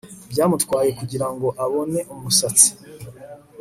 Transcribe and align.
byamutwaye 0.31 0.89
kugirango 0.99 1.47
abone 1.63 1.99
umusatsi 2.13 2.69